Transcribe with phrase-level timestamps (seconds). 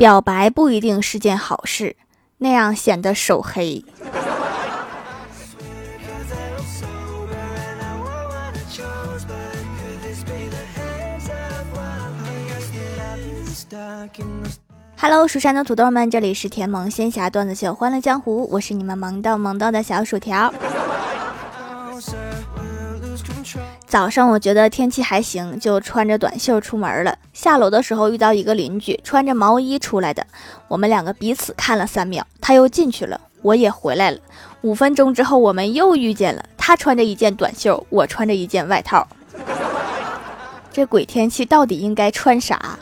[0.00, 1.94] 表白不一定是件好事，
[2.38, 3.84] 那样显得手黑。
[14.96, 20.50] Hello，蜀山的土豆们，这里是甜萌仙侠段子秀《欢乐江湖》，我是你们萌到萌到的小薯条。
[23.90, 27.18] 早上我觉得天气还行，就穿着短袖出门了。
[27.32, 30.24] 下楼的时候遇到一个邻居，穿着毛衣出来的。
[30.68, 34.18] 我们两个彼此看了三秒，他又进去了，我也回来了。
[34.60, 36.44] 五分钟之后，我们又遇见了。
[36.56, 39.04] 他穿着一件短袖，我穿着一件外套。
[40.70, 42.78] 这鬼天气到底应该穿啥？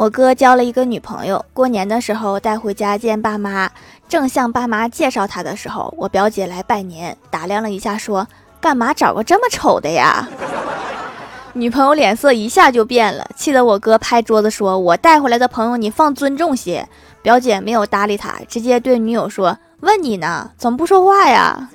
[0.00, 3.70] 我哥交了一个女朋友，过年的时候带回家见爸妈。
[4.08, 8.26] 正向爸妈介绍他的时候，我表姐来拜年，打量了一下，说
[8.62, 10.26] ：“干嘛找个这么丑的呀？”
[11.52, 16.88] 女朋友脸色一下就变了，气得我哥拍桌子说：“我带回来的朋友，你放尊重些。”
[17.20, 21.68] 表姐没有搭理他，直接对女友说：“问你呢，怎么不说话呀？”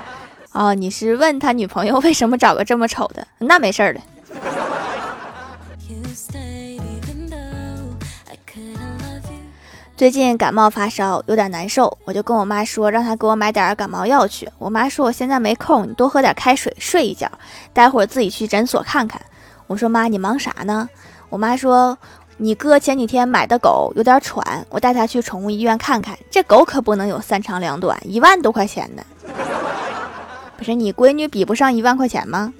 [0.52, 3.26] 哦，你是问他女朋友为什么找个这么丑的？
[3.38, 4.00] 那没事儿的。
[9.96, 14.46] 最近感冒发烧，有点难受，我就跟我妈说，让她给我买点感冒药去。
[14.58, 17.26] 我妈说我现在没空，你多喝点开水，睡一觉，
[17.72, 19.18] 待会儿自己去诊所看看。
[19.66, 20.86] 我说妈，你忙啥呢？
[21.30, 21.96] 我妈说
[22.36, 26.14] 你哥前几天买的狗有点喘，我带他去宠物医院看看。
[26.30, 29.02] 这狗可不能有三长两短，一万多块钱呢。
[30.58, 32.52] 不是你闺女比不上一万块钱吗？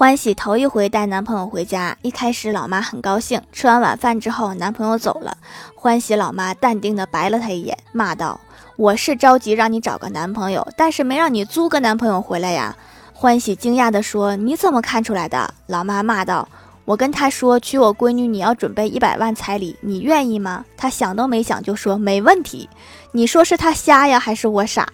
[0.00, 3.38] 欢喜头一回带男朋友回家，一开始老妈很高兴。
[3.52, 5.36] 吃完晚饭之后，男朋友走了，
[5.74, 8.40] 欢喜老妈淡定的白了他一眼，骂道
[8.78, 12.74] ：“我是着急让你找个男朋友，但是没让你租个男朋友回来呀。”
[13.12, 16.48] 欢喜惊讶的说：“你怎么看出来的？”老妈骂道
[16.86, 22.66] ：“我跟他说娶我闺女你要准备一百万彩礼，你愿意吗？”他想都没想就说：“没问题。”
[23.12, 24.88] 你说是他瞎呀，还是我傻？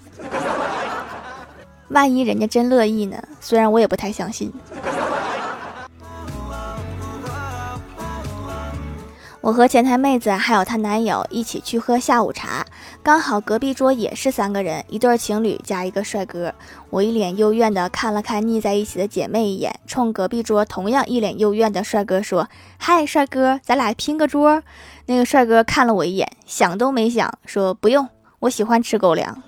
[1.90, 3.16] 万一人家真乐意呢？
[3.40, 4.52] 虽然我也不太相信。
[9.46, 12.66] 我和前台妹子还有她男友一起去喝下午茶，
[13.00, 16.52] 刚好隔壁桌也是三个人，一对情侣加一个帅哥。
[16.90, 24.64] 我一脸幽怨的看了看腻在一起的姐妹一眼，冲隔壁桌同样一脸幽怨的帅哥说：“嗨，帅哥，咱俩拼个桌。”
[25.06, 28.08] 那个帅哥看了我一眼，想都没想说：“不用，
[28.40, 29.40] 我喜欢吃狗粮。”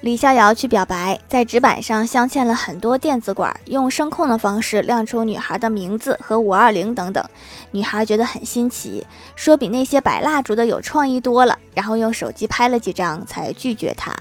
[0.00, 7.24] 李逍遥去表白，在纸板上镶嵌了很多电子管，用声控的方式亮出女孩的名字和五二零等等。
[7.72, 9.04] 女孩觉得很新奇，
[9.34, 14.14] 说比那些摆蜡烛的有创意多了，然后用手机拍了几张才拒绝他。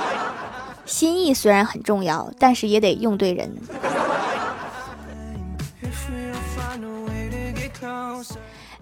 [0.84, 3.50] 心意虽然很重要，但是也得用对人。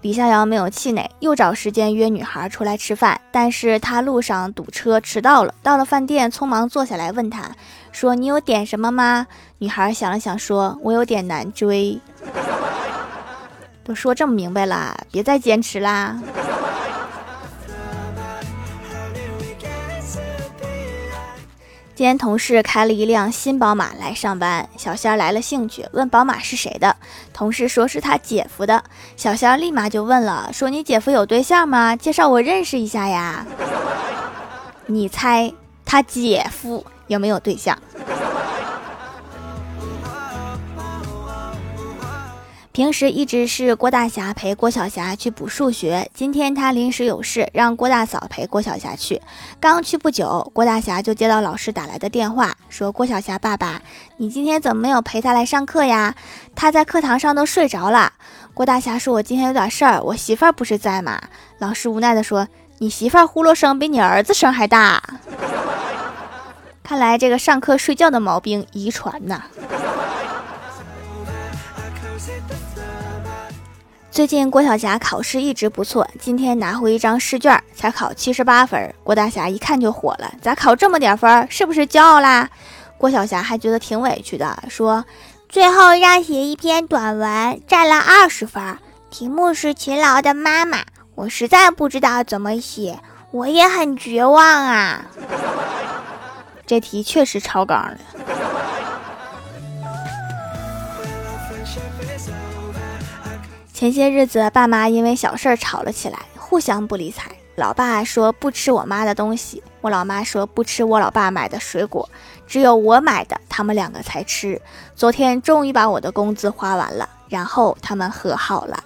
[0.00, 5.52] 李逍遥没有气馁，又找时间约女孩出来吃饭，但是他路上堵车迟到了。
[5.60, 7.50] 到了饭店，匆忙坐下来问他
[7.90, 9.26] 说：“你有点什么吗？”
[9.58, 12.00] 女孩想了想说：“我有点难追。
[13.82, 16.16] ”都说这么明白了，别再坚持啦。
[21.98, 26.94] 今天同事开了一辆新宝马来上班，小仙来了兴趣，问宝马是谁的。
[27.32, 28.84] 同事说是他姐夫的，
[29.16, 31.96] 小仙立马就问了，说你姐夫有对象吗？
[31.96, 33.44] 介绍我认识一下呀。
[34.86, 35.52] 你猜
[35.84, 37.76] 他姐夫有没有对象？
[42.78, 49.20] 平时一直是郭大侠陪郭晓霞去补数学，今天他临时有事，让郭大嫂陪郭晓霞去。
[49.58, 53.82] 刚去不久，郭大侠就接到老师打来的电话，说：“郭晓霞爸爸，
[54.18, 56.14] 你今天怎么没有陪他来上课呀？
[56.54, 58.12] 他在课堂上都睡着了。”
[58.54, 61.20] 郭大侠说：“我今天有点事儿，我媳妇儿不是在吗？”
[61.58, 62.46] 老师无奈的说
[62.78, 65.02] ：“你媳妇儿呼噜声比你儿子声还大。
[66.84, 69.42] ”看来这个上课睡觉的毛病遗传呐。
[74.18, 78.92] 最近郭晓霞考试一直不错，今天拿回一张试卷，才考七十八分。
[79.04, 81.46] 郭大侠一看就火了，咋考这么点分？
[81.48, 82.50] 是不是骄傲啦？
[82.96, 85.04] 郭晓霞还觉得挺委屈的，说
[85.48, 88.76] ：“最后让写一篇短文，占了二十分，
[89.08, 90.80] 题目是勤劳的妈妈，
[91.14, 92.98] 我实在不知道怎么写，
[93.30, 95.06] 我也很绝望啊。
[96.66, 97.96] ”这题确实超纲了。
[103.78, 107.30] 前些日子，爸妈因为小事儿吵了起来，互相不理睬。
[107.54, 112.10] 老爸说不吃我妈的东西，我老妈说不吃我老爸买的水果，
[112.44, 114.60] 只有我买的，他们两个才吃。
[114.96, 118.82] 昨天终于把我的工资花完了，然后他们和好了。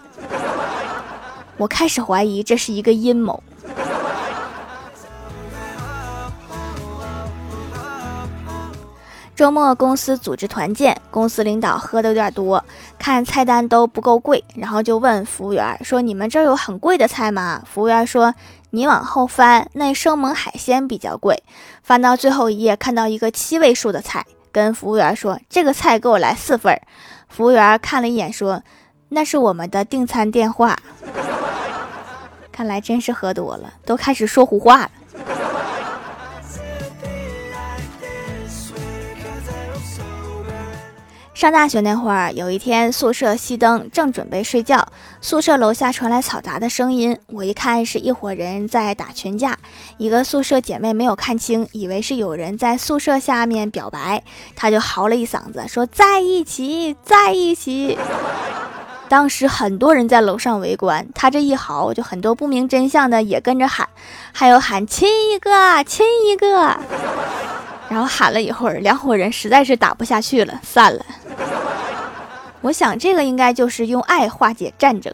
[1.57, 3.43] 我开始怀疑这是一个阴谋。
[9.43, 12.65] 周末公司组织团建，公司领导喝的有点多，
[12.97, 18.33] 看菜单都不够贵，然后就问服务员说：“你们这儿有很贵的菜吗？”服务员说
[18.71, 21.43] ：“你往后翻，那生猛海鲜比较贵。”
[21.83, 26.81] 翻到最后一页，看到一个七位数的菜，跟服务员说：“这个菜给我来四份。”
[27.29, 28.63] 服务员看了一眼说
[29.11, 30.79] ：“那是我们的订餐电话。”
[32.53, 34.91] 看来真是喝多了，都开始说胡话了。
[41.43, 44.87] 上大学那会儿，有一天宿舍熄灯，正准备睡觉，
[45.21, 47.19] 宿舍楼下传来嘈杂的声音。
[47.27, 49.59] 我一看，是一伙人在打群架。
[49.97, 54.23] 一个宿舍姐妹没有看清，以为是有人在宿舍下面表白，
[54.55, 57.99] 她就嚎了一嗓子，说在一起，在一起。
[59.09, 63.89] 当时很多人在楼上围观，她这一嚎，就很多不明真相的也跟着喊，
[64.31, 66.79] 还有喊亲一个，亲一个。
[67.89, 71.05] 然后喊了一会儿，两伙人实在是打不下去了，散了。
[72.63, 75.13] 我想这个应该就是用爱化解战争。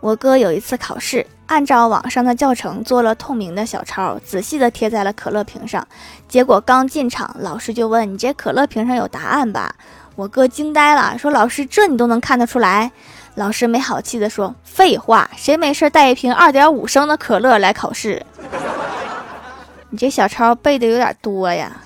[0.00, 5.86] 我哥有一次考试，按照网上的教程做了透明的小抄，仔细的贴在了可乐瓶上。
[6.28, 9.74] 结果刚进场，老师就问：“你这可乐瓶上有答案吧？”
[10.16, 12.92] 我哥惊呆了，说：“老师，这你都能看得出来？”
[13.36, 18.24] 老师没好气地说：“废话，谁没事带一瓶二点五升的可乐来考试？
[19.94, 21.80] 你这小抄背的有点多呀。”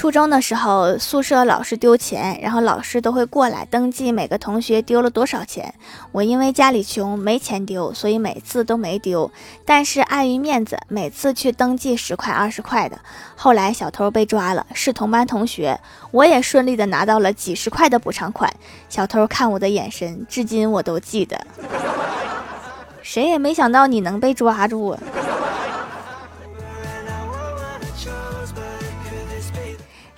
[0.00, 5.74] 初中的时候，宿舍老是丢钱，然后老师都会过来登记每个同学丢了多少钱。
[6.10, 9.30] 我因为家里穷没钱丢，所以每次都没丢。
[9.66, 12.98] 但是碍于面子，每次去登记十块二十块的。
[13.36, 15.78] 后来小偷被抓了，是同班同学，
[16.12, 18.50] 我也顺利的拿到了几十块的补偿款。
[18.88, 21.38] 小偷看我的眼神，至今我都记得。
[23.02, 24.96] 谁也没想到你能被抓住。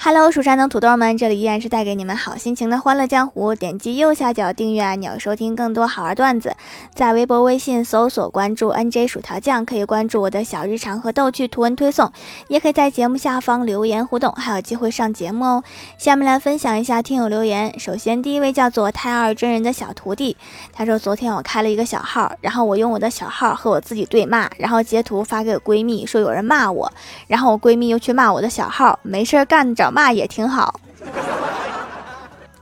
[0.05, 3.55] Hello，蜀山的土豆们，这里依然是带给你们好心情的欢乐江湖。
[3.55, 6.57] 点击右下角订阅按钮，收听更多好玩段子。
[6.93, 12.11] 在微博、微信搜索关注 NJ 薯条酱，可以关注我的小日常和逗趣图文推送，
[12.49, 15.63] 也可以在节目下方留言互动，还有机会上节目哦。
[15.97, 17.79] 下面来分享一下听友留言。
[17.79, 20.37] 首先，第一位叫做太二真人的小徒弟，
[20.73, 26.93] 他说：“昨天我开了一个小号，然后我用我的小号和我自己对骂，然后截图发给我闺蜜，说有人骂我，
[27.29, 30.81] 然后我闺蜜又去骂我的小号，没事干找。”骂也挺好，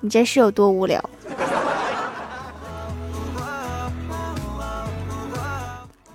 [0.00, 1.00] 你这是有多无聊？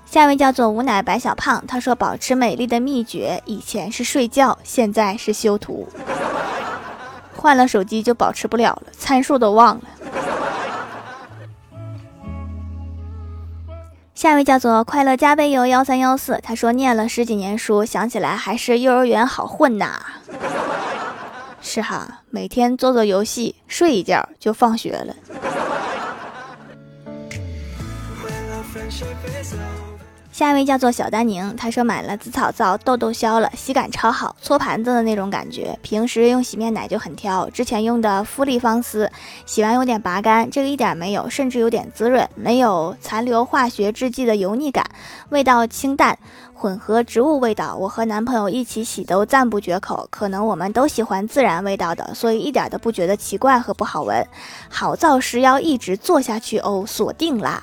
[0.06, 5.88] 下一位叫做无奶白小胖，他说保持美丽的秘诀，以前是睡觉，现在是修图，
[7.33, 9.83] 换了手机就保持不了了，参数都忘了。
[14.13, 20.01] 下一位叫做快乐加倍游幺三幺四，他说念了十几年书，想起来还是幼儿园好混呐。
[21.75, 25.13] 是哈，每天做做游戏，睡一觉就放学了。
[30.32, 35.77] 下一位叫做小丹宁，他说买了紫草皂，痘痘消了，洗感超好，搓盘子的那种感觉。
[35.82, 39.10] 平时用洗面奶就很挑，之前用的芙丽芳丝，
[39.46, 44.86] 洗完有点拔干，这个一点没有，甚至有点滋润，没有残留化学制剂的油腻感，
[45.29, 46.17] 味道清淡，
[46.57, 47.75] 混合植物味道。
[47.75, 54.25] 我和男朋友一起洗都赞不绝口，可能我们都喜欢自然味道的，所以一点都不觉得奇怪和不好闻。
[54.69, 57.62] 好造师要一直做下去哦，锁定啦。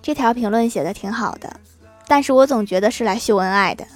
[0.00, 1.60] 这条评论写的挺好的，
[2.08, 3.86] 但是我总觉得是来秀恩爱的。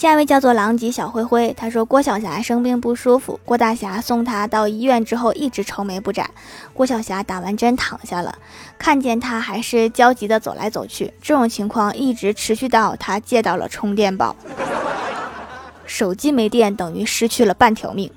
[0.00, 6.30] 下一位叫做狼藉小灰灰，他说郭晓霞生病不舒服，郭大侠送她到医院之后一直愁眉不展。
[6.72, 8.34] 郭晓霞打完针躺下了，
[8.78, 14.34] 看见他还是焦急的走来走去，这种情况一直持续到他借到了充电宝，
[15.84, 18.10] 手机没电等于失去了半条命。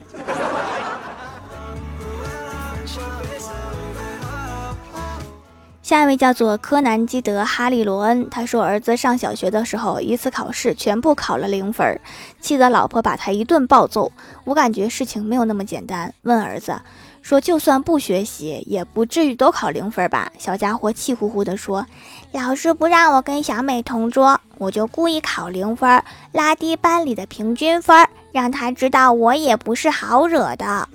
[5.83, 11.99] 下一位叫做柯南基德哈利罗恩，他说儿子上小学的时候，一次考试全部考了零分，
[12.39, 14.09] 气得老婆把他一顿暴揍。
[14.45, 16.79] 我感觉事情没有那么简单，问儿子：
[17.21, 20.31] 说就算不学习，也不至于都考零分吧？
[20.39, 21.85] 小家伙气呼呼地说
[22.31, 30.87] ：“老师不让我跟小美同桌，我就故意考零分，拉低班里的平均分，让他知道我也不是好惹的。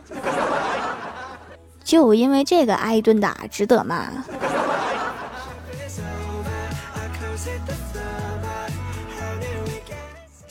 [1.84, 4.06] 就因为这个挨一顿打，值得吗？”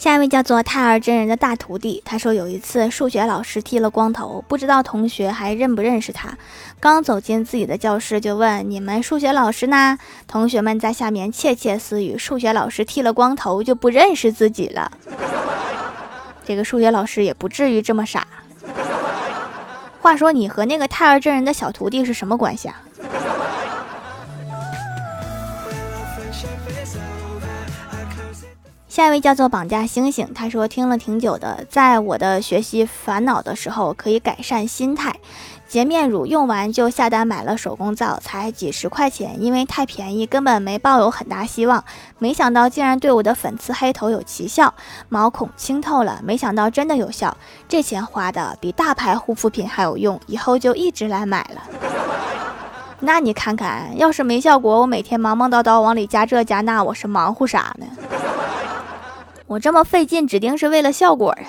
[0.07, 6.29] 下一位叫做泰尔真人的大徒弟，他说有一次数学老师剃了光头，不知道同学还认不认识他。
[6.79, 9.97] 刚走进自己的教室，就问你们数学老师呢？
[10.25, 14.89] 同学们在下面窃窃私语：数学老师剃了光头就不认识自己了。
[16.45, 18.25] 这个数学老师也不至于这么傻。
[19.99, 22.81] 话说你和那个泰尔真人的小徒弟是什么关系啊？
[28.97, 35.13] 下一位叫做绑架星星，他说听了挺久的，在我的学习烦恼的时候可以改善心态。
[35.67, 41.83] 洁面乳用完就下单买了手工皂，才几十块钱，因为太便宜，根本没抱有很大希望。
[42.17, 44.73] 没想到竟然对我的粉刺黑头有奇效，
[45.09, 46.19] 毛孔清透了。
[46.23, 47.37] 没想到真的有效，
[47.69, 51.61] 这钱花的比大牌护肤品还有用，以后就一直来买了。
[53.01, 57.85] 那你看看，要是没效果，我每天忙忙叨叨往里加这加那，我是忙乎啥呢？
[59.47, 61.47] 我这么费劲，指定是为了效果呀。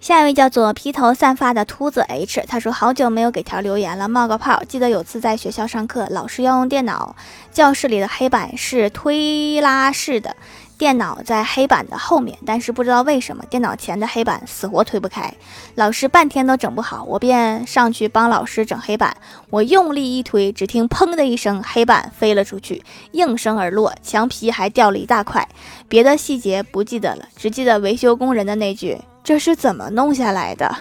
[0.00, 4.62] 下一位叫做披头散发的秃子 H，他说好久没有给条留言了，冒个泡。
[4.66, 7.14] 记得有次在学校上课，老师要用电脑，
[7.52, 10.34] 教室里的黑板是推拉式的。
[10.78, 15.34] 电脑在黑板的后面，但是不知道为什么电脑前的黑板死活推不开，
[15.74, 19.16] 老师半天都整不好，我便上去帮老师整黑板。
[19.50, 25.46] 我用力一推，只听砰的一声，黑板飞了出去，应声而落，墙皮还掉了一大块。
[25.88, 30.72] 别的细节不记得了，只记得维修工人的那句：“这是怎么弄下来的？”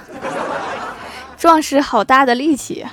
[1.36, 2.86] 壮士好大的力气。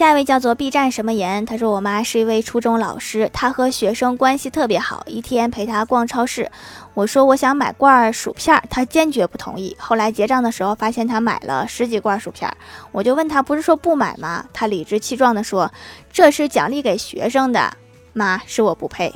[0.00, 5.04] 下一位叫做 B 站什么言，他说我妈是一位初中老师，她和学生关系特别好。
[5.06, 6.50] 一天陪她逛超市，
[6.94, 9.76] 我说我想买罐儿薯片，她坚决不同意。
[9.78, 12.50] 后来结账的时候发现她买了十几罐薯片，
[12.92, 14.42] 我就问她不是说不买吗？
[14.54, 15.70] 她理直气壮地说
[16.10, 17.70] 这是奖励给学生的，
[18.14, 19.12] 妈是我不配。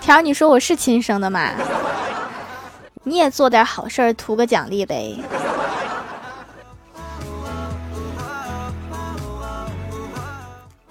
[0.00, 1.50] 条你说我是亲生的吗？
[3.02, 5.14] 你也做点好事儿图个奖励呗。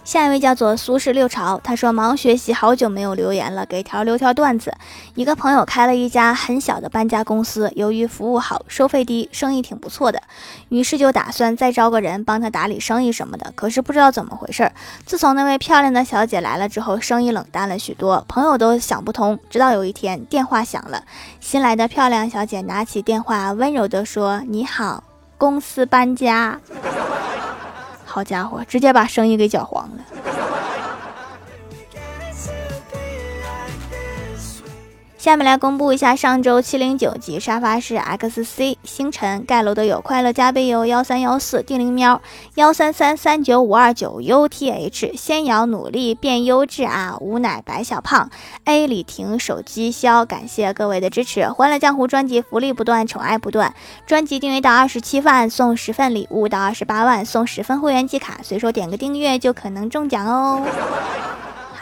[0.03, 4.73] 下一位叫做苏轼六朝，他说忙学习好久没有留言了，给条留条段子。
[5.15, 10.21] 一个朋友开了一家很小的搬家公司，由于服务好，收费低，生意挺不错的，
[10.67, 13.53] 于是就打算再招个人帮他打理生意什么的。
[13.55, 14.69] 可是不知道怎么回事，
[15.05, 19.39] 自从那位漂亮的小姐来了之后，生意冷淡了许多，朋友都想不通。
[19.49, 21.03] 直到有一天电话响了，
[21.39, 25.03] 新来的漂亮小姐拿起电话，温柔地说：“你好，
[25.37, 26.59] 公司搬家。”
[28.13, 30.42] 好家伙，直接把生意给搅黄了。
[35.23, 42.21] 下面来公布一下上周七零九级沙发是 XC 星辰盖楼的有快乐加倍哟幺三幺四定灵喵
[42.55, 48.29] 幺三三三九五二九 UTH 先瑶努力变优质啊无奶白小胖
[48.65, 53.73] A 李婷手机销感谢各位的支持欢乐江湖专辑福利不断宠爱不断
[54.05, 61.32] 专辑订阅到二十七万送十份礼物到二十八万送十份会员季卡随手点个订阅就可能中奖哦。